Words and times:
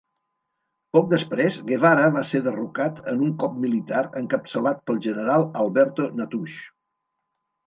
Poc 0.97 1.09
després, 1.09 1.59
Guevara 1.67 2.07
va 2.15 2.23
ser 2.29 2.41
derrocat 2.47 3.01
en 3.11 3.21
un 3.27 3.35
cop 3.43 3.61
militar 3.67 4.01
encapçalat 4.23 4.83
pel 4.89 5.03
general 5.09 5.47
Alberto 5.67 6.09
Natusch. 6.23 6.59